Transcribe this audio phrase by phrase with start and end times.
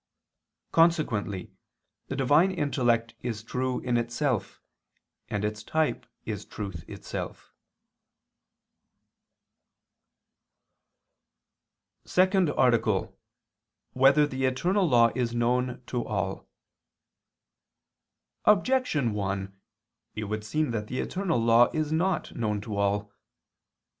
[0.71, 1.53] Consequently
[2.07, 4.59] the Divine intellect is true in itself;
[5.29, 7.53] and its type is truth itself.________________________
[12.09, 13.11] SECOND ARTICLE [I II, Q.
[13.13, 13.93] 93, Art.
[13.93, 16.49] 2] Whether the Eternal Law Is Known to All?
[18.45, 19.55] Objection 1:
[20.15, 23.13] It would seem that the eternal law is not known to all.